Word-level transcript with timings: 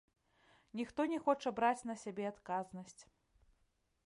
Ніхто 0.79 1.05
не 1.11 1.19
хоча 1.27 1.53
браць 1.59 1.87
на 1.91 1.95
сябе 2.05 2.25
адказнасць. 2.33 3.01